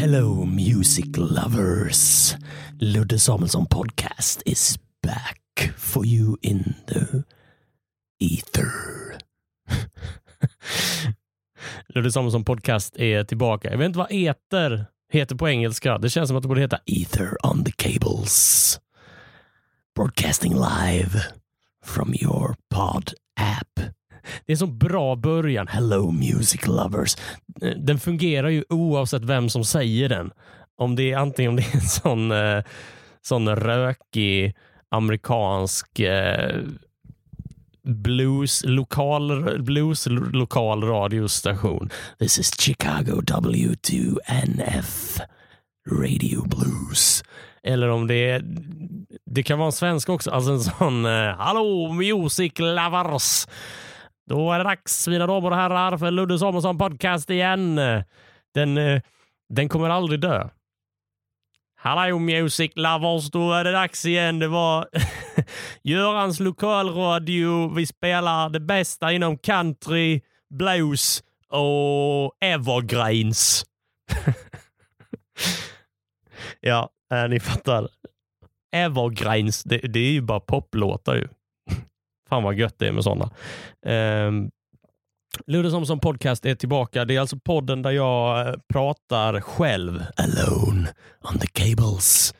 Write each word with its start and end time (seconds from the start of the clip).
Hello, 0.00 0.44
music 0.44 1.06
lovers. 1.16 2.36
Ludde 2.78 3.18
Samuelsson 3.18 3.66
podcast 3.66 4.42
is 4.46 4.78
back 5.02 5.72
for 5.76 6.06
you 6.06 6.36
in 6.42 6.74
the 6.86 7.24
ether. 8.20 8.72
Ludde 11.88 12.12
Samuelsson 12.12 12.44
podcast 12.44 12.96
är 12.96 13.24
tillbaka. 13.24 13.70
Jag 13.70 13.78
vet 13.78 13.86
inte 13.86 13.98
vad 13.98 14.12
eter 14.12 14.86
heter 15.12 15.36
på 15.36 15.48
engelska. 15.48 15.98
Det 15.98 16.10
känns 16.10 16.28
som 16.28 16.36
att 16.36 16.42
det 16.42 16.48
borde 16.48 16.60
heta 16.60 16.80
Ether 16.86 17.46
on 17.46 17.64
the 17.64 17.72
cables. 17.72 18.80
Broadcasting 19.96 20.54
live 20.54 21.24
from 21.84 22.14
your 22.14 22.56
pod 22.74 23.12
app. 23.40 23.80
Det 24.46 24.52
är 24.52 24.54
en 24.54 24.58
så 24.58 24.66
bra 24.66 25.16
början. 25.16 25.68
Hello 25.68 26.10
music 26.10 26.66
lovers. 26.66 27.16
Eh, 27.62 27.70
den 27.76 27.98
fungerar 27.98 28.48
ju 28.48 28.64
oavsett 28.68 29.24
vem 29.24 29.48
som 29.48 29.64
säger 29.64 30.08
den. 30.08 30.30
Om 30.78 30.96
det 30.96 31.12
är 31.12 31.16
antingen 31.16 31.50
om 31.50 31.56
det 31.56 31.62
är 31.62 31.74
en 31.74 31.80
sån, 31.80 32.32
eh, 32.32 32.62
sån 33.22 33.48
rökig 33.48 34.54
amerikansk 34.90 36.00
eh, 36.00 36.60
blues 37.82 38.64
lokal, 38.64 39.62
blues 39.62 40.06
lokal 40.32 40.82
radiostation. 40.82 41.90
This 42.18 42.38
is 42.38 42.60
Chicago 42.60 43.20
W2NF 43.22 45.20
Radio 45.90 46.48
Blues. 46.48 47.24
Eller 47.62 47.88
om 47.88 48.06
det 48.06 48.30
är, 48.30 48.42
det 49.26 49.42
kan 49.42 49.58
vara 49.58 49.66
en 49.66 49.72
svensk 49.72 50.08
också, 50.08 50.30
alltså 50.30 50.50
en 50.50 50.60
sån 50.60 51.06
eh, 51.06 51.36
Hallå 51.36 51.92
music 51.92 52.52
lovers. 52.58 53.46
Då 54.30 54.52
är 54.52 54.58
det 54.58 54.64
dags, 54.64 55.08
mina 55.08 55.26
damer 55.26 55.50
och 55.50 55.56
herrar, 55.56 55.96
för 55.96 56.10
Ludde 56.10 56.38
Samuelsson 56.38 56.78
podcast 56.78 57.30
igen. 57.30 57.80
Den, 58.54 58.78
eh, 58.78 59.02
den 59.48 59.68
kommer 59.68 59.90
aldrig 59.90 60.20
dö. 60.20 60.48
Hallå 61.76 62.18
music 62.18 62.72
lovers, 62.74 63.30
då 63.30 63.52
är 63.52 63.64
det 63.64 63.72
dags 63.72 64.06
igen. 64.06 64.38
Det 64.38 64.48
var 64.48 64.88
Görans 65.82 66.40
lokalradio. 66.40 67.74
Vi 67.74 67.86
spelar 67.86 68.50
det 68.50 68.60
bästa 68.60 69.12
inom 69.12 69.38
country, 69.38 70.20
blues 70.50 71.22
och 71.48 72.36
evergreens. 72.40 73.64
ja, 76.60 76.90
eh, 77.12 77.28
ni 77.28 77.40
fattar. 77.40 77.88
Evergreens, 78.72 79.62
det, 79.62 79.78
det 79.78 80.00
är 80.00 80.12
ju 80.12 80.20
bara 80.20 80.40
poplåtar 80.40 81.14
ju. 81.14 81.28
Fan 82.30 82.42
vad 82.42 82.54
gött 82.54 82.78
det 82.78 82.88
är 82.88 82.92
med 82.92 83.04
sådana. 83.04 83.30
Eh, 83.86 84.32
Ludde 85.46 85.70
Samuelsson 85.70 86.00
podcast 86.00 86.46
är 86.46 86.54
tillbaka. 86.54 87.04
Det 87.04 87.16
är 87.16 87.20
alltså 87.20 87.38
podden 87.38 87.82
där 87.82 87.90
jag 87.90 88.48
eh, 88.48 88.54
pratar 88.72 89.40
själv. 89.40 90.02
Alone 90.16 90.88
on 91.32 91.38
the 91.38 91.46
cables. 91.46 92.34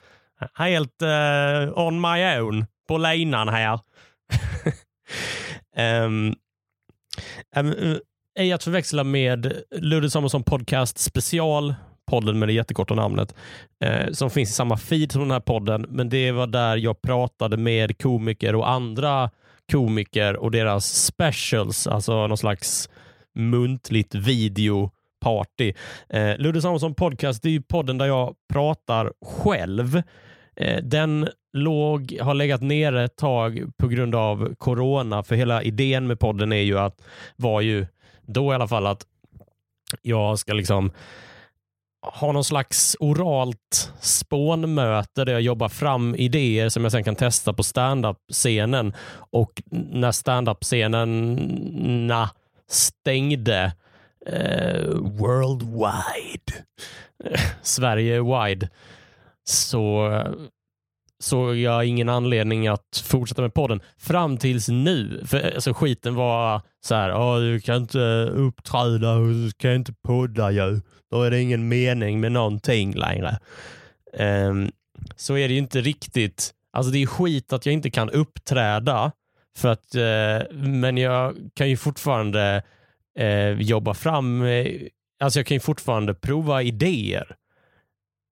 Helt 0.55 1.03
uh, 1.03 1.79
on 1.79 2.01
my 2.01 2.39
own 2.41 2.67
på 2.89 2.99
linan 2.99 3.49
här. 3.49 3.81
um, 6.05 6.35
um, 7.57 7.75
ej 8.39 8.53
att 8.53 8.65
förväxla 8.65 9.05
med 9.05 9.53
Ludde 9.71 10.11
Samuelsson 10.11 10.43
podcast 10.43 10.99
special 10.99 11.75
podden 12.11 12.39
med 12.39 12.49
det 12.49 12.53
jättekorta 12.53 12.95
namnet, 12.95 13.35
eh, 13.85 14.13
som 14.13 14.31
finns 14.31 14.51
i 14.51 14.53
samma 14.53 14.77
feed 14.77 15.13
som 15.13 15.23
den 15.23 15.31
här 15.31 15.41
podden, 15.41 15.87
men 15.89 16.09
det 16.09 16.33
var 16.33 16.47
där 16.47 16.77
jag 16.77 17.03
pratade 17.03 17.57
med 17.57 18.03
komiker 18.03 18.55
och 18.55 18.71
andra 18.71 19.31
komiker 19.71 20.37
och 20.37 20.51
deras 20.51 21.05
specials, 21.05 21.87
alltså 21.87 22.27
någon 22.27 22.39
slags 22.39 22.89
muntligt 23.35 24.15
videoparty. 24.15 25.73
Eh, 26.09 26.39
Ludde 26.39 26.63
Samuelsson 26.63 26.95
podcast, 26.95 27.43
det 27.43 27.49
är 27.49 27.53
ju 27.53 27.63
podden 27.63 27.99
där 27.99 28.07
jag 28.07 28.35
pratar 28.53 29.13
själv. 29.25 30.03
Eh, 30.57 30.83
den 30.83 31.29
låg, 31.53 32.19
har 32.21 32.35
legat 32.35 32.63
nere 32.63 33.05
ett 33.05 33.17
tag 33.17 33.63
på 33.77 33.89
grund 33.89 34.15
av 34.15 34.55
corona, 34.55 35.23
för 35.23 35.35
hela 35.35 35.63
idén 35.63 36.07
med 36.07 36.21
podden 36.21 36.53
är 36.53 36.63
ju 36.63 36.79
att, 36.79 37.03
var 37.37 37.61
ju 37.61 37.87
då 38.27 38.53
i 38.53 38.55
alla 38.55 38.69
fall 38.69 38.87
att 38.87 39.07
jag 40.03 40.39
ska 40.39 40.53
liksom 40.53 40.93
har 42.03 42.33
någon 42.33 42.45
slags 42.45 42.97
oralt 43.01 43.93
spånmöte 44.01 45.25
där 45.25 45.33
jag 45.33 45.43
jobbar 45.43 45.69
fram 45.69 46.15
idéer 46.15 46.69
som 46.69 46.83
jag 46.83 46.93
sen 46.93 47.05
kan 47.05 47.17
testa 47.17 47.53
på 47.53 47.63
standup-scenen. 47.63 48.93
Och 49.33 49.63
när 49.71 50.13
standup-scenen 50.13 52.13
stängde 52.69 53.73
eh, 54.27 54.89
worldwide, 54.95 56.53
Sverige-wide, 57.63 58.69
så 59.45 60.09
såg 61.21 61.57
jag 61.57 61.85
ingen 61.85 62.09
anledning 62.09 62.69
att 62.69 63.03
fortsätta 63.05 63.43
med 63.43 63.55
podden 63.55 63.81
fram 63.99 64.37
tills 64.37 64.69
nu. 64.69 65.23
För 65.27 65.39
eh, 65.39 65.55
alltså, 65.55 65.75
skiten 65.75 66.15
var 66.15 66.63
så 66.81 66.95
här, 66.95 67.11
ah, 67.11 67.39
du 67.39 67.61
kan 67.61 67.77
inte 67.77 68.01
eh, 68.01 68.41
uppträda 68.41 69.19
du 69.19 69.51
kan 69.57 69.73
inte 69.73 69.93
podda 69.93 70.51
ju. 70.51 70.81
Då 71.11 71.23
är 71.23 71.31
det 71.31 71.41
ingen 71.41 71.69
mening 71.69 72.21
med 72.21 72.33
någonting 72.33 72.95
längre. 72.95 73.39
Um, 74.19 74.71
så 75.17 75.37
är 75.37 75.49
det 75.49 75.55
ju 75.55 75.61
inte 75.61 75.81
riktigt. 75.81 76.51
Alltså 76.73 76.93
det 76.93 77.03
är 77.03 77.07
skit 77.07 77.53
att 77.53 77.67
jag 77.67 77.73
inte 77.73 77.91
kan 77.91 78.11
uppträda, 78.11 79.13
för 79.59 79.69
att, 79.69 79.95
uh, 79.95 80.57
men 80.59 80.97
jag 80.97 81.37
kan 81.55 81.71
ju 81.71 81.77
fortfarande 81.77 82.63
uh, 83.21 83.63
jobba 83.63 83.95
fram, 83.95 84.43
uh, 84.43 84.67
alltså 85.23 85.39
jag 85.39 85.47
kan 85.47 85.55
ju 85.55 85.61
fortfarande 85.61 86.15
prova 86.15 86.63
idéer. 86.63 87.37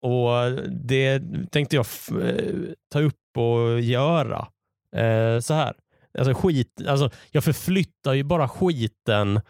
Och 0.01 0.51
det 0.69 1.21
tänkte 1.51 1.75
jag 1.75 1.85
eh, 2.21 2.53
ta 2.91 2.99
upp 2.99 3.37
och 3.37 3.81
göra. 3.81 4.47
Eh, 4.95 5.39
så 5.39 5.53
här. 5.53 5.73
Alltså 6.17 6.33
skit, 6.33 6.81
alltså 6.87 7.09
jag 7.31 7.43
förflyttar 7.43 8.13
ju 8.13 8.23
bara 8.23 8.49
skiten 8.49 9.41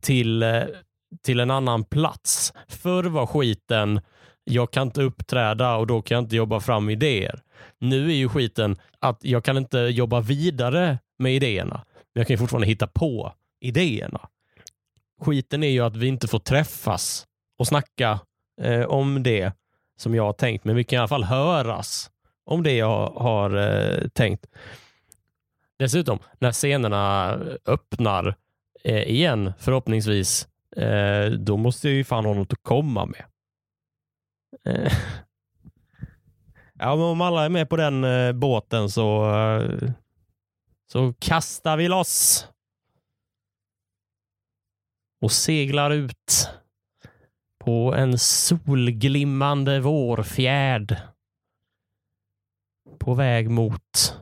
till 0.00 0.42
eh, 0.42 0.64
till 1.22 1.40
en 1.40 1.50
annan 1.50 1.84
plats. 1.84 2.52
Förr 2.68 3.04
var 3.04 3.26
skiten, 3.26 4.00
jag 4.44 4.70
kan 4.70 4.86
inte 4.86 5.02
uppträda 5.02 5.76
och 5.76 5.86
då 5.86 6.02
kan 6.02 6.14
jag 6.14 6.24
inte 6.24 6.36
jobba 6.36 6.60
fram 6.60 6.90
idéer. 6.90 7.42
Nu 7.78 8.10
är 8.10 8.14
ju 8.14 8.28
skiten 8.28 8.76
att 8.98 9.24
jag 9.24 9.44
kan 9.44 9.56
inte 9.56 9.78
jobba 9.78 10.20
vidare 10.20 10.98
med 11.18 11.34
idéerna, 11.34 11.84
men 12.14 12.20
jag 12.20 12.26
kan 12.26 12.38
fortfarande 12.38 12.66
hitta 12.66 12.86
på 12.86 13.32
idéerna. 13.60 14.28
Skiten 15.20 15.62
är 15.62 15.68
ju 15.68 15.80
att 15.80 15.96
vi 15.96 16.06
inte 16.06 16.28
får 16.28 16.38
träffas 16.38 17.26
och 17.58 17.66
snacka 17.66 18.20
eh, 18.62 18.84
om 18.84 19.22
det 19.22 19.52
som 19.96 20.14
jag 20.14 20.22
har 20.22 20.32
tänkt, 20.32 20.64
men 20.64 20.76
vi 20.76 20.84
kan 20.84 20.96
i 20.96 20.98
alla 20.98 21.08
fall 21.08 21.24
höras 21.24 22.10
om 22.44 22.62
det 22.62 22.72
jag 22.72 23.10
har 23.10 23.56
eh, 23.56 24.08
tänkt. 24.08 24.46
Dessutom, 25.78 26.18
när 26.38 26.52
scenerna 26.52 27.30
öppnar 27.66 28.36
eh, 28.84 29.02
igen, 29.02 29.52
förhoppningsvis 29.58 30.48
eh, 30.76 31.30
då 31.30 31.56
måste 31.56 31.88
jag 31.88 31.96
ju 31.96 32.04
fan 32.04 32.24
ha 32.24 32.34
något 32.34 32.52
att 32.52 32.62
komma 32.62 33.06
med. 33.06 33.24
Eh. 34.64 34.92
Ja, 36.78 36.96
men 36.96 37.04
om 37.04 37.20
alla 37.20 37.44
är 37.44 37.48
med 37.48 37.68
på 37.68 37.76
den 37.76 38.04
eh, 38.04 38.32
båten 38.32 38.90
så, 38.90 39.34
eh, 39.34 39.90
så 40.92 41.14
kastar 41.18 41.76
vi 41.76 41.88
loss 41.88 42.48
och 45.20 45.32
seglar 45.32 45.90
ut 45.90 46.50
på 47.66 47.94
en 47.94 48.18
solglimmande 48.18 49.80
vårfjärd 49.80 50.96
på 52.98 53.14
väg 53.14 53.50
mot 53.50 54.16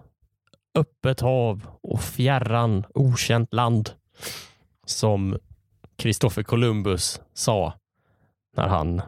öppet 0.74 1.20
hav 1.20 1.66
och 1.82 2.00
fjärran 2.00 2.84
okänt 2.94 3.52
land 3.52 3.90
som 4.86 5.38
Kristoffer 5.96 6.42
Columbus 6.42 7.20
sa 7.32 7.74
när 8.56 8.68
han 8.68 9.02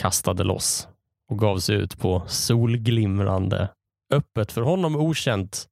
kastade 0.00 0.44
loss 0.44 0.88
och 1.30 1.38
gav 1.38 1.58
sig 1.58 1.76
ut 1.76 1.98
på 1.98 2.22
solglimrande, 2.26 3.68
öppet 4.12 4.52
för 4.52 4.62
honom 4.62 4.96
okänt 4.96 5.68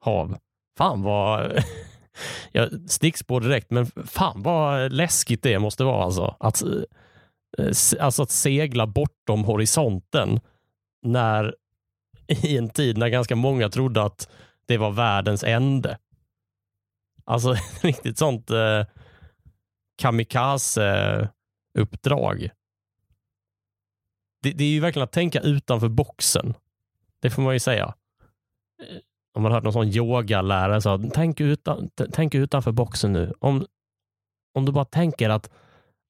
hav. 0.00 0.38
Fan 0.78 1.02
vad... 1.02 1.62
Jag 2.52 2.90
stickspår 2.90 3.40
direkt, 3.40 3.70
men 3.70 3.86
fan 3.86 4.42
vad 4.42 4.92
läskigt 4.92 5.42
det 5.42 5.58
måste 5.58 5.84
vara 5.84 6.04
alltså. 6.04 6.36
Att, 6.40 6.62
eh, 6.62 6.68
alltså 8.00 8.22
att 8.22 8.30
segla 8.30 8.86
bortom 8.86 9.44
horisonten 9.44 10.40
när 11.02 11.54
i 12.28 12.56
en 12.56 12.68
tid 12.68 12.98
när 12.98 13.08
ganska 13.08 13.36
många 13.36 13.68
trodde 13.68 14.02
att 14.02 14.30
det 14.66 14.76
var 14.76 14.90
världens 14.90 15.44
ände. 15.44 15.98
Alltså 17.24 17.54
riktigt 17.82 18.18
sånt 18.18 18.50
eh, 18.50 18.84
kamikaze-uppdrag. 20.02 22.50
Det, 24.42 24.52
det, 24.52 24.64
är 24.64 24.68
ju 24.68 24.80
verkligen 24.80 25.04
att 25.04 25.12
tänka 25.12 25.40
utanför 25.40 25.88
boxen. 25.88 26.54
Det 27.20 27.30
får 27.30 27.42
man 27.42 27.54
ju 27.54 27.60
säga. 27.60 27.94
Om 29.36 29.42
man 29.42 29.52
hört 29.52 29.64
någon 29.64 29.72
sån 29.72 29.88
yogalärare 29.88 30.80
säga, 30.80 31.10
tänk, 31.14 31.40
utan, 31.40 31.90
tänk 32.12 32.34
utanför 32.34 32.72
boxen 32.72 33.12
nu. 33.12 33.32
Om, 33.38 33.66
om 34.54 34.64
du 34.64 34.72
bara 34.72 34.84
tänker 34.84 35.30
att 35.30 35.50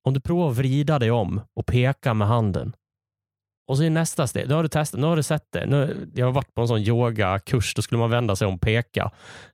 om 0.04 0.14
du 0.14 0.20
provar 0.20 0.50
att 0.50 0.56
vrida 0.56 0.98
dig 0.98 1.10
om 1.10 1.40
och 1.54 1.66
peka 1.66 2.14
med 2.14 2.28
handen. 2.28 2.72
Och 3.68 3.76
så 3.76 3.82
i 3.82 3.90
nästa 3.90 4.26
steg, 4.26 4.48
nu 4.48 4.54
har 4.54 4.62
du 4.62 4.68
testat, 4.68 5.00
nu 5.00 5.06
har 5.06 5.16
du 5.16 5.22
sett 5.22 5.52
det. 5.52 5.66
Nu, 5.66 6.08
jag 6.14 6.26
har 6.26 6.32
varit 6.32 6.54
på 6.54 6.60
en 6.60 6.68
sån 6.68 6.80
yogakurs, 6.80 7.74
då 7.74 7.82
skulle 7.82 7.98
man 7.98 8.10
vända 8.10 8.36
sig 8.36 8.46
om 8.46 8.54
och 8.54 8.60
peka 8.60 9.10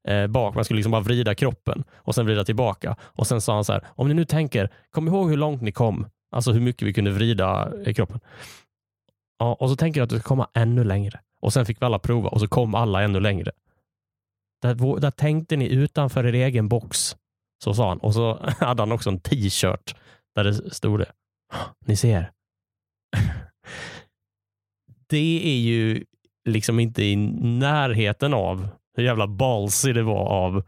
eh, 0.09 0.27
bak. 0.27 0.55
Man 0.55 0.65
skulle 0.65 0.77
liksom 0.79 0.93
bara 0.93 1.03
vrida 1.03 1.35
kroppen 1.35 1.85
och 1.95 2.15
sen 2.15 2.27
vrida 2.27 2.45
tillbaka. 2.45 2.97
Och 3.03 3.27
sen 3.27 3.41
sa 3.41 3.55
han 3.55 3.65
så 3.65 3.73
här, 3.73 3.85
om 3.89 4.09
ni 4.09 4.15
nu 4.15 4.25
tänker, 4.25 4.71
kom 4.91 5.09
ihåg 5.09 5.31
hur 5.31 5.37
långt 5.37 5.63
ni 5.63 5.73
kom. 5.73 6.07
Alltså 6.31 6.53
hur 6.53 6.61
mycket 6.61 6.89
vi 6.89 6.93
kunde 6.93 7.11
vrida 7.11 7.73
kroppen. 7.95 8.21
Ja, 9.39 9.55
och 9.55 9.71
så 9.71 9.77
tänker 9.77 10.01
jag 10.01 10.05
att 10.05 10.11
du 10.11 10.19
ska 10.19 10.29
komma 10.29 10.49
ännu 10.55 10.85
längre. 10.85 11.21
Och 11.45 11.53
sen 11.53 11.67
fick 11.67 11.83
vi 11.83 11.87
alla 11.87 11.99
prova 11.99 12.29
och 12.29 12.41
så 12.41 12.49
kom 12.49 12.75
alla 12.75 13.03
ännu 13.03 13.21
längre. 13.21 13.51
Där, 14.63 15.01
där 15.01 15.11
tänkte 15.11 15.57
ni 15.57 15.69
utanför 15.69 16.27
er 16.27 16.33
egen 16.33 16.69
box. 16.69 17.17
Så 17.65 17.75
sa 17.75 17.89
han. 17.89 17.99
Och 17.99 18.15
så 18.15 18.39
hade 18.59 18.83
han 18.83 18.93
också 18.93 19.11
en 19.11 19.21
t-shirt 19.21 19.97
där 20.35 20.45
det 20.45 20.75
stod 20.75 21.01
det. 21.01 21.13
Ni 21.87 21.97
ser. 21.97 22.31
Det 25.07 25.41
är 25.45 25.59
ju 25.59 26.05
liksom 26.49 26.81
inte 26.81 27.03
i 27.03 27.17
närheten 27.17 28.35
av 28.35 28.69
hur 28.97 29.05
jävla 29.05 29.27
ballsy 29.27 29.93
det 29.93 30.03
var 30.03 30.27
av 30.27 30.63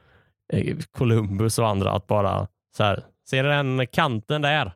eh, 0.53 0.77
Columbus 0.91 1.59
och 1.59 1.69
andra 1.69 1.93
att 1.93 2.07
bara 2.07 2.49
så 2.77 2.85
här, 2.85 3.05
ser 3.29 3.43
du 3.43 3.49
den 3.49 3.87
kanten 3.87 4.43
där? 4.43 4.73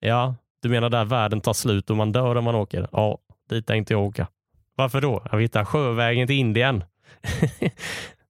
Ja, 0.00 0.34
du 0.62 0.68
menar 0.68 0.90
där 0.90 1.04
världen 1.04 1.40
tar 1.40 1.52
slut 1.52 1.90
och 1.90 1.96
man 1.96 2.12
dör 2.12 2.36
om 2.36 2.44
man 2.44 2.54
åker? 2.54 2.88
Ja, 2.92 3.18
dit 3.48 3.66
tänkte 3.66 3.94
jag 3.94 4.02
åka. 4.02 4.28
Varför 4.76 5.00
då? 5.00 5.26
Jag 5.32 5.40
hittar 5.40 5.64
sjövägen 5.64 6.26
till 6.26 6.36
Indien. 6.36 6.84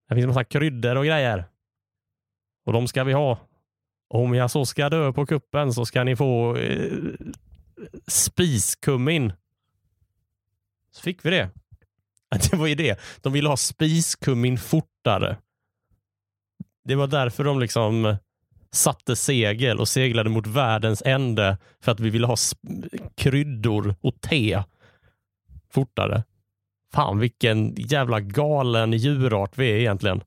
det 0.08 0.14
finns 0.14 0.26
massa 0.26 0.44
kryddor 0.44 0.96
och 0.96 1.04
grejer. 1.04 1.44
Och 2.64 2.72
de 2.72 2.88
ska 2.88 3.04
vi 3.04 3.12
ha. 3.12 3.38
Om 4.08 4.34
jag 4.34 4.50
så 4.50 4.66
ska 4.66 4.88
dö 4.88 5.12
på 5.12 5.26
kuppen 5.26 5.72
så 5.72 5.86
ska 5.86 6.04
ni 6.04 6.16
få 6.16 6.56
eh, 6.56 6.92
spiskummin. 8.06 9.32
Så 10.90 11.02
fick 11.02 11.24
vi 11.24 11.30
det. 11.30 11.50
Det 12.50 12.56
var 12.56 12.66
ju 12.66 12.74
det. 12.74 13.00
De 13.20 13.32
ville 13.32 13.48
ha 13.48 13.56
spiskummin 13.56 14.58
fortare. 14.58 15.36
Det 16.84 16.94
var 16.94 17.06
därför 17.06 17.44
de 17.44 17.60
liksom 17.60 18.06
eh, 18.06 18.16
satte 18.72 19.16
segel 19.16 19.80
och 19.80 19.88
seglade 19.88 20.30
mot 20.30 20.46
världens 20.46 21.02
ände 21.04 21.58
för 21.80 21.92
att 21.92 22.00
vi 22.00 22.10
ville 22.10 22.26
ha 22.26 22.36
kryddor 23.14 23.94
och 24.00 24.20
te 24.20 24.62
fortare. 25.70 26.24
Fan 26.96 27.18
vilken 27.18 27.74
jävla 27.76 28.20
galen 28.20 28.92
djurart 28.92 29.58
vi 29.58 29.70
är 29.70 29.76
egentligen. 29.76 30.20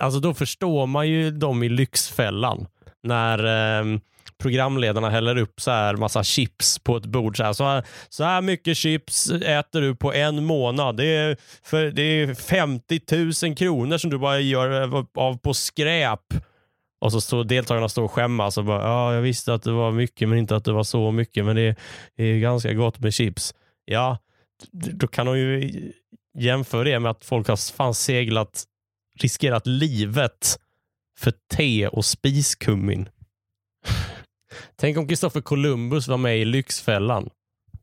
Alltså 0.00 0.20
då 0.20 0.34
förstår 0.34 0.86
man 0.86 1.08
ju 1.08 1.30
dem 1.30 1.62
i 1.62 1.68
Lyxfällan 1.68 2.66
när 3.02 3.38
eh, 3.38 3.98
programledarna 4.38 5.10
häller 5.10 5.38
upp 5.38 5.60
så 5.60 5.70
här 5.70 5.96
massa 5.96 6.24
chips 6.24 6.78
på 6.78 6.96
ett 6.96 7.06
bord. 7.06 7.36
Så 7.36 7.44
här, 7.44 7.52
så 7.52 7.64
här, 7.64 7.84
så 8.08 8.24
här 8.24 8.42
mycket 8.42 8.76
chips 8.76 9.30
äter 9.30 9.80
du 9.80 9.96
på 9.96 10.12
en 10.12 10.44
månad. 10.44 10.96
Det 10.96 11.06
är, 11.06 11.36
för, 11.64 11.90
det 11.90 12.02
är 12.02 12.34
50 12.34 13.46
000 13.46 13.56
kronor 13.56 13.98
som 13.98 14.10
du 14.10 14.18
bara 14.18 14.40
gör 14.40 15.04
av 15.14 15.38
på 15.38 15.54
skräp. 15.54 16.34
Och 17.00 17.12
så 17.12 17.20
står 17.20 17.44
deltagarna 17.44 17.88
står 17.88 18.02
och 18.02 18.12
skämmas 18.12 18.58
och 18.58 18.64
bara, 18.64 18.82
ja, 18.82 19.14
jag 19.14 19.22
visste 19.22 19.54
att 19.54 19.62
det 19.62 19.72
var 19.72 19.92
mycket, 19.92 20.28
men 20.28 20.38
inte 20.38 20.56
att 20.56 20.64
det 20.64 20.72
var 20.72 20.84
så 20.84 21.10
mycket. 21.10 21.44
Men 21.44 21.56
det, 21.56 21.76
det 22.16 22.24
är 22.24 22.38
ganska 22.38 22.72
gott 22.72 22.98
med 22.98 23.14
chips. 23.14 23.54
Ja, 23.84 24.18
då 24.72 25.06
kan 25.06 25.26
hon 25.26 25.38
ju 25.38 25.92
jämföra 26.34 26.84
det 26.84 27.00
med 27.00 27.10
att 27.10 27.24
folk 27.24 27.48
har 27.48 27.72
fan 27.72 27.94
seglat, 27.94 28.64
riskerat 29.18 29.66
livet 29.66 30.58
för 31.18 31.32
te 31.54 31.88
och 31.88 32.04
spiskummin. 32.04 33.08
Tänk 34.76 34.98
om 34.98 35.08
Kristoffer 35.08 35.40
Columbus 35.40 36.08
var 36.08 36.16
med 36.16 36.38
i 36.38 36.44
Lyxfällan. 36.44 37.30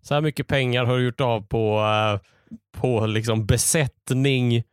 Så 0.01 0.13
här 0.13 0.21
mycket 0.21 0.47
pengar 0.47 0.85
har 0.85 0.97
du 0.97 1.05
gjort 1.05 1.21
av 1.21 1.41
på, 1.41 1.79
eh, 1.79 2.29
på 2.71 3.05
liksom 3.05 3.45
besättning 3.45 4.63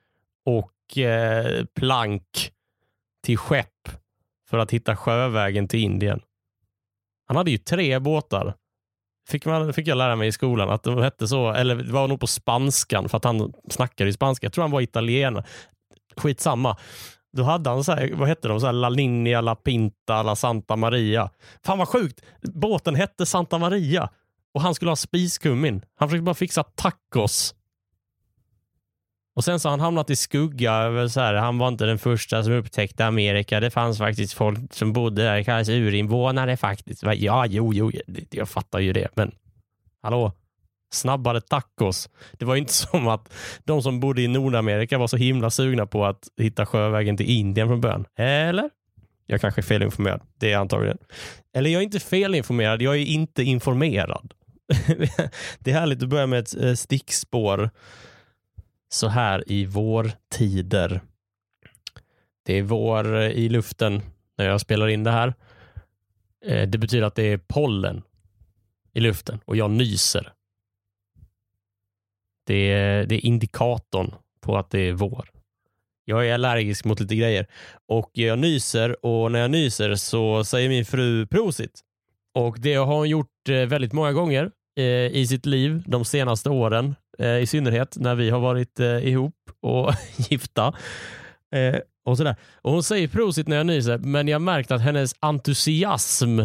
och 0.45 0.99
eh, 0.99 1.65
plank 1.65 2.53
till 3.25 3.39
skepp 3.39 3.89
för 4.49 4.59
att 4.59 4.71
hitta 4.71 4.97
sjövägen 4.97 5.69
till 5.69 5.81
Indien. 5.81 6.21
Han 7.27 7.37
hade 7.37 7.51
ju 7.51 7.59
tre 7.59 7.99
båtar. 7.99 8.55
Fick, 9.29 9.47
man, 9.47 9.73
fick 9.73 9.87
jag 9.87 9.99
lära 9.99 10.17
mig 10.17 10.29
i 10.29 10.33
skolan 10.33 10.71
att 10.71 10.83
de 10.83 10.99
hette 10.99 11.29
så, 11.29 11.51
eller 11.53 11.77
det 11.77 11.93
var 11.93 12.09
nog 12.09 12.21
på 12.21 12.27
spanskan 12.27 13.09
för 13.09 13.17
att 13.17 13.25
han 13.25 13.53
snackade 13.71 14.11
i 14.11 14.13
spanska. 14.13 14.47
Jag 14.47 14.53
tror 14.53 14.63
han 14.63 14.71
var 14.71 14.81
italienare. 14.81 15.45
Skitsamma. 16.17 16.77
Då 17.37 17.43
hade 17.43 17.71
han 17.71 17.85
så 17.85 17.93
här, 17.93 18.11
vad 18.15 18.29
hette 18.29 18.49
de? 18.49 18.61
Så 18.61 18.67
här, 18.67 18.73
La 18.73 18.89
Linea, 18.89 19.41
La 19.41 19.55
Pinta, 19.55 20.23
La 20.23 20.37
Santa 20.37 20.77
Maria. 20.77 21.31
Fan 21.65 21.79
vad 21.79 21.89
sjukt! 21.89 22.21
Båten 22.43 22.95
hette 22.95 23.27
Santa 23.27 23.59
Maria 23.59 24.09
och 24.55 24.61
han 24.61 24.75
skulle 24.75 24.91
ha 24.91 24.97
spiskummin. 24.97 25.85
Han 25.99 26.09
försökte 26.09 26.23
bara 26.23 26.35
fixa 26.35 26.63
tacos. 26.63 27.55
Och 29.37 29.45
sen 29.45 29.61
så 29.61 29.69
har 29.69 29.71
han 29.71 29.81
hamnat 29.81 30.11
i 30.11 30.17
skugga. 30.17 31.09
Så 31.09 31.21
här, 31.21 31.35
han 31.35 31.59
var 31.59 31.69
inte 31.69 31.85
den 31.85 31.99
första 31.99 32.45
som 32.45 32.53
upptäckte 32.53 33.07
Amerika. 33.07 33.61
Det 33.61 33.71
fanns 33.71 33.99
faktiskt 33.99 34.33
folk 34.33 34.75
som 34.75 34.93
bodde 34.93 35.23
där, 35.23 35.43
Kallas 35.43 35.69
urinvånare 35.69 36.57
faktiskt. 36.57 37.03
Ja, 37.03 37.47
jo, 37.47 37.75
jo, 37.75 37.93
jag 38.31 38.49
fattar 38.49 38.79
ju 38.79 38.93
det, 38.93 39.09
men 39.15 39.33
hallå? 40.03 40.33
snabbare 40.95 41.41
tacos. 41.41 42.09
Det 42.33 42.45
var 42.45 42.57
inte 42.57 42.73
som 42.91 43.09
att 43.09 43.33
de 43.65 43.83
som 43.83 44.01
bodde 44.01 44.23
i 44.23 44.29
Nordamerika 44.29 44.99
var 44.99 45.07
så 45.07 45.17
himla 45.17 45.51
sugna 45.51 45.87
på 45.87 46.07
att 46.07 46.29
hitta 46.37 46.67
sjövägen 46.67 47.17
till 47.17 47.31
Indien 47.31 47.69
från 47.69 47.81
början. 47.81 48.05
Eller? 48.17 48.71
Jag 49.27 49.41
kanske 49.41 49.61
är 49.61 49.63
felinformerad. 49.63 50.21
Det 50.39 50.53
är 50.53 50.59
antagligen. 50.59 50.99
Eller 51.57 51.71
jag 51.71 51.81
är 51.81 51.85
inte 51.85 52.01
felinformerad, 52.01 52.83
jag 52.83 52.95
är 52.95 53.05
inte 53.05 53.43
informerad. 53.43 54.35
det 55.59 55.71
är 55.71 55.75
härligt 55.75 56.03
att 56.03 56.09
börja 56.09 56.27
med 56.27 56.39
ett 56.39 56.63
eh, 56.63 56.75
stickspår 56.75 57.71
så 58.95 59.09
här 59.09 59.45
i 59.47 59.67
vårtider. 59.67 61.01
Det 62.43 62.59
är 62.59 62.63
vår 62.63 63.17
eh, 63.17 63.31
i 63.31 63.49
luften 63.49 64.03
när 64.39 64.47
jag 64.47 64.61
spelar 64.61 64.89
in 64.89 65.05
det 65.05 65.11
här. 65.11 65.35
Eh, 66.45 66.69
det 66.69 66.79
betyder 66.79 67.07
att 67.07 67.15
det 67.15 67.23
är 67.23 67.39
pollen 67.39 68.03
i 68.93 69.01
luften 69.01 69.41
och 69.45 69.57
jag 69.57 69.71
nyser. 69.71 70.33
Det 72.47 72.73
är, 72.73 73.07
det 73.07 73.15
är 73.15 73.27
indikatorn 73.27 74.15
på 74.41 74.57
att 74.57 74.71
det 74.71 74.81
är 74.81 74.93
vår. 74.93 75.31
Jag 76.05 76.29
är 76.29 76.35
allergisk 76.35 76.85
mot 76.85 77.01
lite 77.01 77.17
grejer 77.17 77.47
och 77.89 78.11
jag 78.13 78.39
nyser 78.39 79.07
och 79.07 79.33
när 79.33 79.39
jag 79.39 79.51
nyser 79.51 79.95
så 79.95 80.45
säger 80.45 80.69
min 80.69 80.85
fru 80.85 81.27
prosit. 81.27 81.81
Och 82.35 82.61
det 82.61 82.75
har 82.75 82.97
hon 82.97 83.09
gjort 83.09 83.49
eh, 83.49 83.55
väldigt 83.55 83.93
många 83.93 84.13
gånger 84.13 84.51
i 85.11 85.27
sitt 85.27 85.47
liv 85.47 85.83
de 85.87 86.05
senaste 86.05 86.51
åren, 86.51 86.95
eh, 87.19 87.39
i 87.39 87.47
synnerhet 87.47 87.97
när 87.97 88.15
vi 88.15 88.31
har 88.31 88.41
varit 88.41 88.81
eh, 88.81 89.09
ihop 89.09 89.35
och 89.61 89.93
gifta. 90.17 90.75
Eh, 91.55 91.81
och, 92.05 92.17
sådär. 92.17 92.37
och 92.63 92.73
Hon 92.73 92.83
säger 92.83 93.09
prosit 93.09 93.49
när 93.49 93.57
jag 93.57 93.67
nyser, 93.67 93.99
men 93.99 94.29
jag 94.29 94.43
märkt 94.43 94.71
att 94.71 94.81
hennes 94.81 95.15
entusiasm 95.21 96.41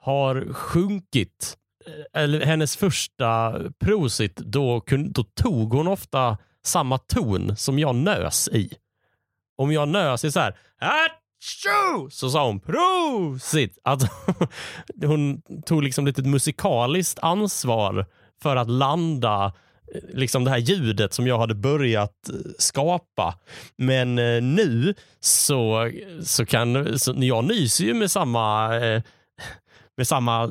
har 0.00 0.52
sjunkit 0.52 1.56
eh, 1.86 2.22
eller 2.22 2.46
hennes 2.46 2.76
första 2.76 3.60
prosit, 3.78 4.36
då, 4.36 4.82
då 5.10 5.24
tog 5.24 5.72
hon 5.72 5.88
ofta 5.88 6.38
samma 6.64 6.98
ton 6.98 7.56
som 7.56 7.78
jag 7.78 7.94
nös 7.94 8.48
i. 8.48 8.72
Om 9.56 9.72
jag 9.72 9.88
nös 9.88 10.24
i 10.24 10.32
så 10.32 10.40
här, 10.40 10.56
Achoo! 10.80 12.10
så 12.10 12.30
sa 12.30 12.46
hon 12.46 12.60
prosit. 12.60 13.78
Alltså, 13.84 14.08
hon 15.06 15.42
tog 15.66 15.82
liksom 15.82 16.06
lite 16.06 16.22
musikaliskt 16.22 17.18
ansvar 17.22 18.06
för 18.42 18.56
att 18.56 18.70
landa 18.70 19.52
liksom 20.12 20.44
det 20.44 20.50
här 20.50 20.58
ljudet 20.58 21.12
som 21.12 21.26
jag 21.26 21.38
hade 21.38 21.54
börjat 21.54 22.28
eh, 22.28 22.34
skapa. 22.58 23.38
Men 23.76 24.18
eh, 24.18 24.42
nu 24.42 24.94
så, 25.20 25.90
så 26.22 26.46
kan 26.46 26.98
så 26.98 27.14
jag 27.16 27.44
nyser 27.44 27.84
ju 27.84 27.94
med 27.94 28.10
samma 28.10 28.76
eh, 28.76 29.02
med 29.96 30.08
samma 30.08 30.50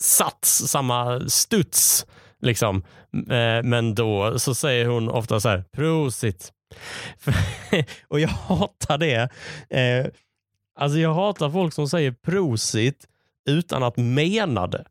sats, 0.00 0.68
samma 0.68 1.28
studs. 1.28 2.06
Liksom. 2.40 2.84
Eh, 3.14 3.62
men 3.64 3.94
då 3.94 4.38
så 4.38 4.54
säger 4.54 4.86
hon 4.86 5.08
ofta 5.08 5.40
så 5.40 5.48
här, 5.48 5.64
prosit. 5.72 6.52
och 8.08 8.20
jag 8.20 8.28
hatar 8.28 8.98
det. 8.98 9.28
Eh, 9.70 10.06
alltså 10.78 10.98
jag 10.98 11.14
hatar 11.14 11.50
folk 11.50 11.74
som 11.74 11.88
säger 11.88 12.12
prosit 12.12 13.06
utan 13.48 13.82
att 13.82 13.96
mena 13.96 14.66
det. 14.66 14.84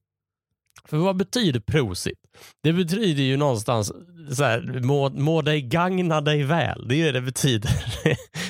För 0.85 0.97
vad 0.97 1.17
betyder 1.17 1.59
prosit? 1.59 2.19
Det 2.63 2.73
betyder 2.73 3.23
ju 3.23 3.37
någonstans 3.37 3.91
så 4.31 4.43
här, 4.43 4.81
må, 4.83 5.09
må 5.09 5.41
dig 5.41 5.61
gagna 5.61 6.21
dig 6.21 6.43
väl. 6.43 6.87
Det 6.87 7.01
är 7.01 7.05
det 7.05 7.11
det 7.11 7.21
betyder. 7.21 7.71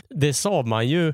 det 0.20 0.34
sa 0.34 0.62
man 0.62 0.88
ju 0.88 1.14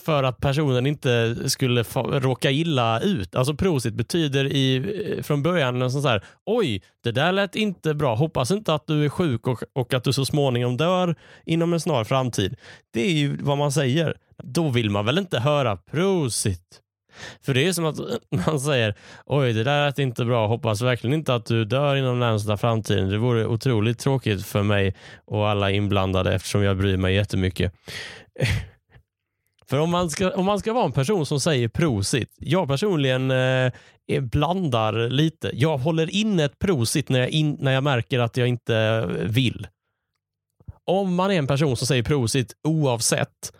för 0.00 0.22
att 0.22 0.40
personen 0.40 0.86
inte 0.86 1.36
skulle 1.50 1.82
råka 2.04 2.50
illa 2.50 3.00
ut. 3.00 3.34
Alltså 3.34 3.54
prosit 3.54 3.94
betyder 3.94 4.44
i, 4.44 4.76
eh, 4.76 5.22
från 5.22 5.42
början 5.42 5.90
så 5.90 6.08
här, 6.08 6.24
oj, 6.46 6.82
det 7.04 7.12
där 7.12 7.32
lät 7.32 7.56
inte 7.56 7.94
bra. 7.94 8.14
Hoppas 8.14 8.50
inte 8.50 8.74
att 8.74 8.86
du 8.86 9.04
är 9.04 9.08
sjuk 9.08 9.46
och, 9.46 9.62
och 9.72 9.94
att 9.94 10.04
du 10.04 10.12
så 10.12 10.24
småningom 10.24 10.76
dör 10.76 11.14
inom 11.46 11.72
en 11.72 11.80
snar 11.80 12.04
framtid. 12.04 12.56
Det 12.90 13.00
är 13.00 13.12
ju 13.12 13.36
vad 13.36 13.58
man 13.58 13.72
säger. 13.72 14.14
Då 14.42 14.68
vill 14.68 14.90
man 14.90 15.06
väl 15.06 15.18
inte 15.18 15.38
höra 15.38 15.76
prosit? 15.76 16.80
För 17.42 17.54
det 17.54 17.66
är 17.66 17.72
som 17.72 17.84
att 17.84 17.96
man 18.46 18.60
säger, 18.60 18.94
oj 19.26 19.52
det 19.52 19.64
där 19.64 19.86
är 19.86 20.00
inte 20.00 20.24
bra, 20.24 20.46
hoppas 20.46 20.82
verkligen 20.82 21.14
inte 21.14 21.34
att 21.34 21.46
du 21.46 21.64
dör 21.64 21.96
inom 21.96 22.18
närmsta 22.18 22.56
framtiden. 22.56 23.08
Det 23.08 23.18
vore 23.18 23.46
otroligt 23.46 23.98
tråkigt 23.98 24.46
för 24.46 24.62
mig 24.62 24.94
och 25.24 25.48
alla 25.48 25.70
inblandade 25.70 26.34
eftersom 26.34 26.62
jag 26.62 26.76
bryr 26.76 26.96
mig 26.96 27.14
jättemycket. 27.14 27.72
För 29.70 29.78
om 29.78 29.90
man, 29.90 30.10
ska, 30.10 30.30
om 30.30 30.44
man 30.44 30.58
ska 30.58 30.72
vara 30.72 30.84
en 30.84 30.92
person 30.92 31.26
som 31.26 31.40
säger 31.40 31.68
prosit, 31.68 32.28
jag 32.38 32.68
personligen 32.68 33.30
eh, 33.30 33.72
blandar 34.20 35.08
lite. 35.08 35.50
Jag 35.54 35.78
håller 35.78 36.14
inne 36.14 36.44
ett 36.44 36.58
prosit 36.58 37.08
när 37.08 37.20
jag, 37.20 37.28
in, 37.28 37.56
när 37.60 37.72
jag 37.72 37.84
märker 37.84 38.18
att 38.18 38.36
jag 38.36 38.48
inte 38.48 39.06
vill. 39.20 39.66
Om 40.84 41.14
man 41.14 41.30
är 41.30 41.34
en 41.34 41.46
person 41.46 41.76
som 41.76 41.86
säger 41.86 42.02
prosit 42.02 42.52
oavsett, 42.62 43.52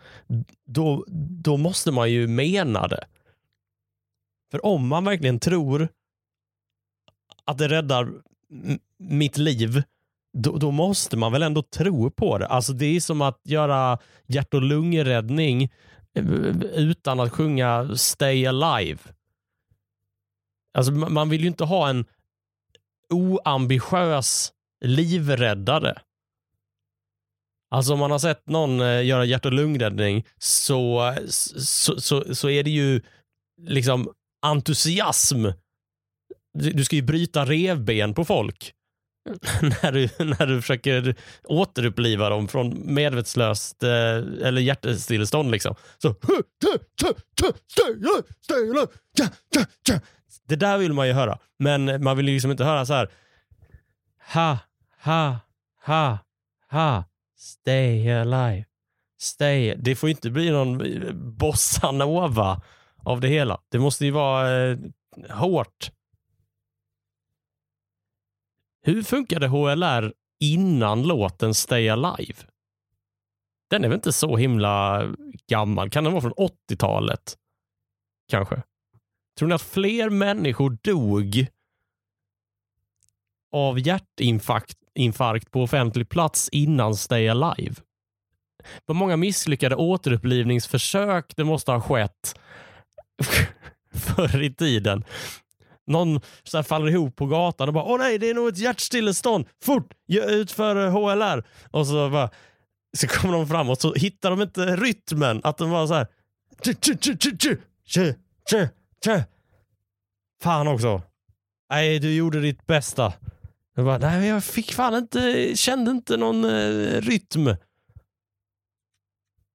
då, 0.66 1.04
då 1.44 1.56
måste 1.56 1.92
man 1.92 2.10
ju 2.10 2.26
mena 2.26 2.88
det. 2.88 3.04
För 4.50 4.66
om 4.66 4.88
man 4.88 5.04
verkligen 5.04 5.38
tror 5.38 5.88
att 7.44 7.58
det 7.58 7.68
räddar 7.68 8.12
mitt 8.98 9.38
liv, 9.38 9.82
då, 10.32 10.56
då, 10.56 10.70
måste 10.70 11.16
man 11.16 11.32
väl 11.32 11.42
ändå 11.42 11.62
tro 11.62 12.10
på 12.10 12.38
det. 12.38 12.46
Alltså 12.46 12.72
Det 12.72 12.96
är 12.96 13.00
som 13.00 13.22
att 13.22 13.40
göra 13.44 13.98
hjärt 14.26 14.54
och 14.54 14.62
lungräddning 14.62 15.62
eh, 16.14 16.24
utan 16.74 17.20
att 17.20 17.32
sjunga 17.32 17.96
Stay 17.96 18.46
Alive. 18.46 18.98
Alltså 20.74 20.92
Man 20.92 21.28
vill 21.28 21.40
ju 21.40 21.46
inte 21.46 21.64
ha 21.64 21.88
en 21.88 22.04
oambitiös 23.08 24.52
livräddare. 24.84 26.00
Alltså 27.70 27.92
om 27.92 27.98
man 27.98 28.10
har 28.10 28.18
sett 28.18 28.48
någon 28.48 28.80
eh, 28.80 29.04
göra 29.04 29.24
hjärt 29.24 29.46
och 29.46 29.52
lungräddning 29.52 30.26
så, 30.38 31.14
så, 31.28 32.00
så, 32.00 32.34
så 32.34 32.50
är 32.50 32.62
det 32.62 32.70
ju 32.70 33.00
liksom 33.60 34.12
entusiasm. 34.42 35.46
Du 36.54 36.84
ska 36.84 36.96
ju 36.96 37.02
bryta 37.02 37.44
revben 37.44 38.14
på 38.14 38.24
folk 38.24 38.74
när 39.82 39.92
du, 39.92 40.08
när 40.24 40.46
du 40.46 40.60
försöker 40.60 41.14
återuppliva 41.44 42.28
dem 42.28 42.48
från 42.48 42.94
medvetslöst 42.94 43.82
eh, 43.82 43.90
eller 44.42 44.60
hjärtstillestånd. 44.60 45.50
Liksom. 45.50 45.74
Så, 45.98 46.14
det 50.48 50.56
där 50.56 50.78
vill 50.78 50.92
man 50.92 51.06
ju 51.06 51.12
höra, 51.12 51.38
men 51.58 52.04
man 52.04 52.16
vill 52.16 52.28
ju 52.28 52.34
liksom 52.34 52.50
inte 52.50 52.64
höra 52.64 52.86
så 52.86 52.94
här. 52.94 53.10
Ha, 54.32 54.58
ha, 55.02 55.38
ha, 55.84 56.18
ha, 56.70 57.04
stay 57.38 58.10
alive. 58.10 58.64
Stay. 59.20 59.74
Det 59.78 59.96
får 59.96 60.10
inte 60.10 60.30
bli 60.30 60.50
någon 60.50 60.82
bossanova 61.36 62.62
av 63.02 63.20
det 63.20 63.28
hela. 63.28 63.60
Det 63.68 63.78
måste 63.78 64.04
ju 64.04 64.10
vara 64.10 64.62
eh, 64.62 64.78
hårt. 65.30 65.90
Hur 68.82 69.02
funkade 69.02 69.46
HLR 69.46 70.12
innan 70.40 71.02
låten 71.02 71.54
Stay 71.54 71.88
Alive? 71.88 72.34
Den 73.70 73.84
är 73.84 73.88
väl 73.88 73.96
inte 73.96 74.12
så 74.12 74.36
himla 74.36 75.06
gammal? 75.46 75.90
Kan 75.90 76.04
den 76.04 76.12
vara 76.12 76.22
från 76.22 76.50
80-talet? 76.70 77.36
Kanske. 78.28 78.62
Tror 79.38 79.48
ni 79.48 79.54
att 79.54 79.62
fler 79.62 80.10
människor 80.10 80.78
dog 80.82 81.46
av 83.52 83.78
hjärtinfarkt 83.78 85.50
på 85.50 85.62
offentlig 85.62 86.08
plats 86.08 86.48
innan 86.48 86.96
Stay 86.96 87.28
Alive? 87.28 87.74
Vad 88.86 88.96
många 88.96 89.16
misslyckade 89.16 89.76
återupplivningsförsök 89.76 91.36
det 91.36 91.44
måste 91.44 91.72
ha 91.72 91.80
skett 91.80 92.40
förr 93.94 94.42
i 94.42 94.54
tiden. 94.54 95.04
Någon 95.86 96.20
så 96.42 96.58
här 96.58 96.62
faller 96.62 96.88
ihop 96.88 97.16
på 97.16 97.26
gatan 97.26 97.68
och 97.68 97.74
bara 97.74 97.84
åh 97.84 97.98
nej, 97.98 98.18
det 98.18 98.30
är 98.30 98.34
nog 98.34 98.48
ett 98.48 98.58
hjärtstillestånd. 98.58 99.46
Fort, 99.64 99.94
utför 100.08 100.88
HLR. 100.88 101.44
Och 101.70 101.86
så 101.86 102.10
bara 102.10 102.30
så 102.98 103.06
kommer 103.06 103.34
de 103.34 103.48
fram 103.48 103.70
och 103.70 103.78
så 103.78 103.94
hittar 103.94 104.30
de 104.30 104.42
inte 104.42 104.76
rytmen. 104.76 105.40
Att 105.44 105.58
de 105.58 105.70
bara 105.70 105.86
så 105.86 105.94
här. 105.94 106.06
Fan 110.42 110.68
också. 110.68 111.02
Nej, 111.70 111.98
du 111.98 112.14
gjorde 112.14 112.40
ditt 112.40 112.66
bästa. 112.66 113.12
Jag 113.74 113.84
bara, 113.84 113.98
nej, 113.98 114.28
jag 114.28 114.44
fick 114.44 114.72
fan 114.72 114.94
inte, 114.94 115.52
kände 115.56 115.90
inte 115.90 116.16
någon 116.16 116.44
eh, 116.44 117.00
rytm. 117.00 117.56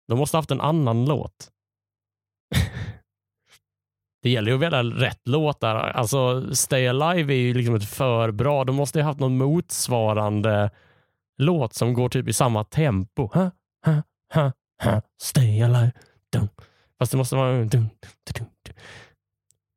De 0.08 0.18
måste 0.18 0.38
haft 0.38 0.52
en 0.52 0.62
annan 0.62 1.06
låt 1.06 1.52
det 4.26 4.32
gäller 4.32 4.52
ju 4.52 4.56
att 4.56 4.62
välja 4.62 4.84
rätt 4.84 5.28
låtar. 5.28 5.76
Alltså 5.76 6.56
Stay 6.56 6.88
Alive 6.88 7.34
är 7.34 7.38
ju 7.38 7.54
liksom 7.54 7.76
ett 7.76 7.90
för 7.90 8.32
bra. 8.32 8.64
De 8.64 8.76
måste 8.76 9.00
ju 9.00 9.06
haft 9.06 9.20
någon 9.20 9.38
motsvarande 9.38 10.72
låt 11.38 11.74
som 11.74 11.94
går 11.94 12.10
typ 12.10 12.28
i 12.28 12.34
samma 12.34 12.64
tempo. 12.64 13.30
Ha, 13.34 13.52
ha, 13.86 14.02
ha, 14.34 14.52
ha. 14.84 15.02
Stay 15.22 15.62
Alive. 15.62 15.92
Dun. 16.32 16.50
Fast 17.00 17.12
det 17.12 17.18
måste 17.18 17.36
vara... 17.36 17.52
Dun, 17.52 17.68
dun, 17.70 17.90
dun, 18.34 18.48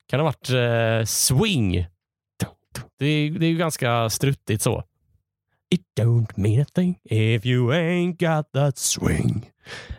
Kan 0.09 0.19
det 0.19 0.25
ha 0.25 0.25
varit 0.25 0.51
eh, 0.51 1.07
Swing? 1.07 1.87
Det 2.99 3.07
är, 3.07 3.31
det 3.31 3.47
är 3.47 3.51
ju 3.51 3.59
ganska 3.59 4.11
struttigt 4.11 4.63
så. 4.63 4.85
It 5.71 5.83
don't 6.01 6.33
mean 6.37 6.63
a 6.63 6.67
thing 6.75 6.99
if 7.05 7.47
you 7.47 7.73
ain't 7.73 8.37
got 8.37 8.53
that 8.53 8.79
swing. 8.79 9.51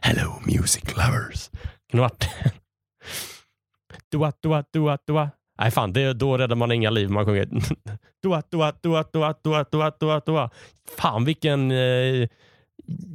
Hello 0.01 0.41
music 0.45 0.83
lovers. 0.97 1.49
Kan 1.89 1.97
det 1.97 1.97
ha 1.97 2.03
varit 2.03 2.53
Dua, 4.11 4.33
dua, 4.41 4.63
dua, 4.73 4.97
dua. 5.07 5.29
Nej 5.59 5.71
fan, 5.71 5.93
det, 5.93 6.13
då 6.13 6.37
räddar 6.37 6.55
man 6.55 6.71
inga 6.71 6.89
liv 6.89 7.09
man 7.09 7.25
sjunger. 7.25 7.49
Dua, 8.23 8.43
dua, 8.51 8.73
dua, 8.81 9.03
dua, 9.13 9.33
dua, 9.43 9.65
dua, 9.71 9.91
dua, 9.99 10.21
dua. 10.25 10.49
Fan 10.97 11.25
vilken... 11.25 11.71
Eh, 11.71 12.27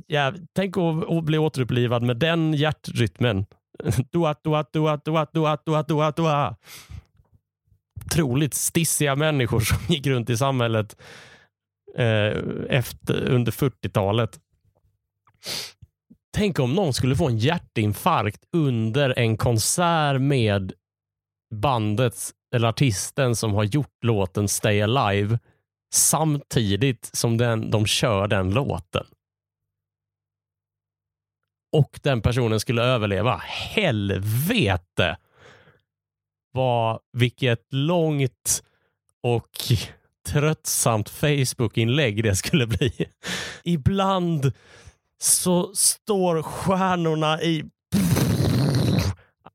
ja, 0.06 0.32
tänk 0.52 0.76
att, 0.76 1.24
bli 1.24 1.38
återupplivad 1.38 2.02
med 2.02 2.16
den 2.16 2.54
hjärtrytmen. 2.54 3.46
Dua, 4.12 4.34
dua, 4.44 4.64
dua, 4.72 4.96
dua, 5.04 5.26
dua, 5.32 5.58
dua, 5.64 5.82
dua, 5.82 6.10
dua. 6.10 6.56
Otroligt 8.06 8.54
stissiga 8.54 9.16
människor 9.16 9.60
som 9.60 9.78
gick 9.88 10.06
runt 10.06 10.30
i 10.30 10.36
samhället 10.36 10.96
eh, 11.96 12.42
efter, 12.68 13.28
under 13.28 13.52
40-talet. 13.52 14.40
Tänk 16.36 16.58
om 16.58 16.74
någon 16.74 16.94
skulle 16.94 17.16
få 17.16 17.28
en 17.28 17.38
hjärtinfarkt 17.38 18.40
under 18.52 19.18
en 19.18 19.36
konsert 19.36 20.20
med 20.20 20.72
bandet 21.54 22.30
eller 22.54 22.68
artisten 22.68 23.36
som 23.36 23.54
har 23.54 23.64
gjort 23.64 24.04
låten 24.04 24.48
Stay 24.48 24.82
Alive 24.82 25.38
samtidigt 25.94 27.10
som 27.12 27.36
den, 27.36 27.70
de 27.70 27.86
kör 27.86 28.28
den 28.28 28.50
låten. 28.50 29.06
Och 31.72 32.00
den 32.02 32.22
personen 32.22 32.60
skulle 32.60 32.82
överleva. 32.82 33.36
Helvete! 33.46 35.16
Vad, 36.52 37.00
vilket 37.12 37.72
långt 37.72 38.62
och 39.22 39.50
tröttsamt 40.26 41.08
Facebook-inlägg 41.08 42.22
det 42.22 42.36
skulle 42.36 42.66
bli. 42.66 42.92
Ibland 43.64 44.52
så 45.18 45.74
står 45.74 46.42
stjärnorna 46.42 47.42
i 47.42 47.64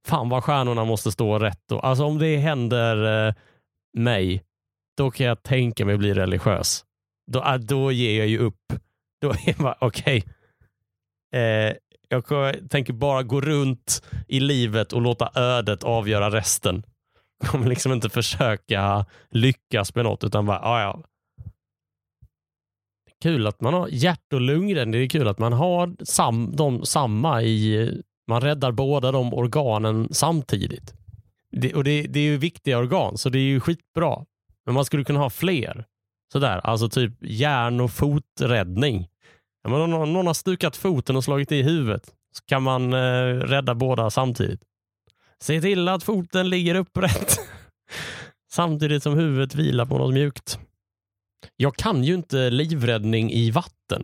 fan 0.09 0.29
vad 0.29 0.43
stjärnorna 0.43 0.85
måste 0.85 1.11
stå 1.11 1.39
rätt. 1.39 1.63
Då. 1.69 1.79
Alltså 1.79 2.03
om 2.03 2.17
det 2.17 2.37
händer 2.37 3.27
eh, 3.27 3.33
mig, 3.97 4.43
då 4.97 5.11
kan 5.11 5.25
jag 5.25 5.43
tänka 5.43 5.85
mig 5.85 5.97
bli 5.97 6.13
religiös. 6.13 6.85
Då, 7.31 7.41
ah, 7.41 7.57
då 7.57 7.91
ger 7.91 8.17
jag 8.17 8.27
ju 8.27 8.37
upp. 8.37 8.73
Då 9.21 9.29
är 9.29 9.55
jag 9.57 9.75
okej. 9.79 10.23
Okay. 10.23 11.41
Eh, 11.41 11.75
jag 12.09 12.69
tänker 12.69 12.93
bara 12.93 13.23
gå 13.23 13.41
runt 13.41 14.03
i 14.27 14.39
livet 14.39 14.93
och 14.93 15.01
låta 15.01 15.31
ödet 15.35 15.83
avgöra 15.83 16.29
resten. 16.29 16.83
Jag 17.39 17.49
kommer 17.51 17.67
liksom 17.67 17.91
inte 17.91 18.09
försöka 18.09 19.05
lyckas 19.29 19.95
med 19.95 20.05
något 20.05 20.23
utan 20.23 20.45
bara, 20.45 20.59
ja 20.63 20.81
ja. 20.81 21.03
Kul 23.21 23.47
att 23.47 23.61
man 23.61 23.73
har 23.73 23.87
hjärt 23.87 24.33
och 24.33 24.41
lungren. 24.41 24.91
Det 24.91 24.97
är 24.97 25.09
kul 25.09 25.27
att 25.27 25.39
man 25.39 25.53
har 25.53 26.05
sam, 26.05 26.55
de, 26.55 26.85
samma 26.85 27.41
i 27.43 27.91
man 28.29 28.41
räddar 28.41 28.71
båda 28.71 29.11
de 29.11 29.33
organen 29.33 30.07
samtidigt. 30.11 30.93
Det, 31.51 31.73
och 31.73 31.83
det, 31.83 32.01
det 32.01 32.19
är 32.19 32.23
ju 32.23 32.37
viktiga 32.37 32.77
organ, 32.77 33.17
så 33.17 33.29
det 33.29 33.39
är 33.39 33.43
ju 33.43 33.59
skitbra. 33.59 34.25
Men 34.65 34.75
man 34.75 34.85
skulle 34.85 35.03
kunna 35.03 35.19
ha 35.19 35.29
fler. 35.29 35.85
Sådär, 36.31 36.61
alltså 36.63 36.89
typ 36.89 37.13
hjärn 37.21 37.81
och 37.81 37.91
foträddning. 37.91 39.07
Ja, 39.63 39.69
men 39.69 39.81
om 39.81 39.89
någon, 39.89 40.13
någon 40.13 40.27
har 40.27 40.33
stukat 40.33 40.77
foten 40.77 41.15
och 41.15 41.23
slagit 41.23 41.51
i 41.51 41.61
huvudet 41.61 42.13
så 42.37 42.45
kan 42.45 42.63
man 42.63 42.93
eh, 42.93 43.33
rädda 43.33 43.75
båda 43.75 44.09
samtidigt. 44.09 44.61
Se 45.41 45.61
till 45.61 45.87
att 45.87 46.03
foten 46.03 46.49
ligger 46.49 46.75
upprätt 46.75 47.39
samtidigt 48.51 49.03
som 49.03 49.13
huvudet 49.13 49.55
vilar 49.55 49.85
på 49.85 49.97
något 49.97 50.13
mjukt. 50.13 50.59
Jag 51.55 51.75
kan 51.75 52.03
ju 52.03 52.13
inte 52.13 52.49
livräddning 52.49 53.31
i 53.31 53.51
vatten. 53.51 54.03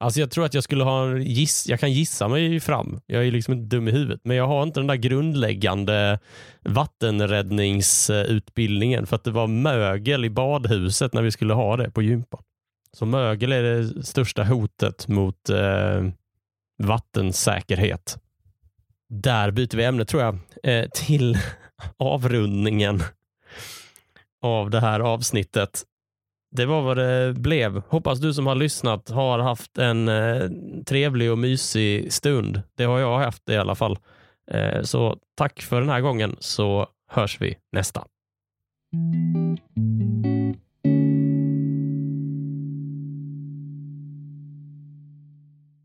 Alltså 0.00 0.20
jag 0.20 0.30
tror 0.30 0.44
att 0.44 0.54
jag 0.54 0.64
skulle 0.64 0.84
ha 0.84 1.06
en 1.06 1.22
giss, 1.22 1.68
jag 1.68 1.80
kan 1.80 1.92
gissa 1.92 2.28
mig 2.28 2.60
fram. 2.60 3.00
Jag 3.06 3.26
är 3.26 3.30
liksom 3.30 3.54
inte 3.54 3.76
dum 3.76 3.88
i 3.88 3.90
huvudet, 3.90 4.20
men 4.24 4.36
jag 4.36 4.46
har 4.46 4.62
inte 4.62 4.80
den 4.80 4.86
där 4.86 4.94
grundläggande 4.94 6.18
vattenräddningsutbildningen 6.62 9.06
för 9.06 9.16
att 9.16 9.24
det 9.24 9.30
var 9.30 9.46
mögel 9.46 10.24
i 10.24 10.30
badhuset 10.30 11.14
när 11.14 11.22
vi 11.22 11.30
skulle 11.30 11.54
ha 11.54 11.76
det 11.76 11.90
på 11.90 12.02
gympan. 12.02 12.42
Så 12.92 13.06
mögel 13.06 13.52
är 13.52 13.62
det 13.62 14.04
största 14.04 14.44
hotet 14.44 15.08
mot 15.08 15.50
eh, 15.50 16.04
vattensäkerhet. 16.82 18.18
Där 19.08 19.50
byter 19.50 19.76
vi 19.76 19.84
ämne 19.84 20.04
tror 20.04 20.22
jag 20.22 20.38
eh, 20.62 20.88
till 20.88 21.38
avrundningen 21.96 23.02
av 24.42 24.70
det 24.70 24.80
här 24.80 25.00
avsnittet. 25.00 25.84
Det 26.50 26.66
var 26.66 26.82
vad 26.82 26.96
det 26.96 27.34
blev. 27.36 27.82
Hoppas 27.88 28.20
du 28.20 28.34
som 28.34 28.46
har 28.46 28.54
lyssnat 28.54 29.08
har 29.08 29.38
haft 29.38 29.78
en 29.78 30.08
eh, 30.08 30.50
trevlig 30.86 31.32
och 31.32 31.38
mysig 31.38 32.12
stund. 32.12 32.62
Det 32.76 32.84
har 32.84 32.98
jag 32.98 33.18
haft 33.18 33.48
i 33.48 33.56
alla 33.56 33.74
fall. 33.74 33.98
Eh, 34.50 34.82
så 34.82 35.16
tack 35.36 35.62
för 35.62 35.80
den 35.80 35.88
här 35.88 36.00
gången 36.00 36.36
så 36.40 36.88
hörs 37.10 37.40
vi 37.40 37.56
nästa. 37.72 38.04